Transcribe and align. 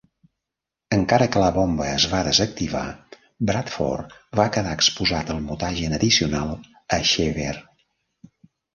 Encara 0.95 1.27
que 1.35 1.43
la 1.43 1.49
bomba 1.57 1.89
es 1.97 2.07
va 2.13 2.21
desactivar, 2.29 2.81
Bradford 3.51 4.17
va 4.43 4.49
quedar 4.59 4.75
exposat 4.81 5.33
al 5.37 5.47
mutagen 5.53 5.97
addicional 6.01 6.55
a 6.55 7.03
Xever. 7.15 7.57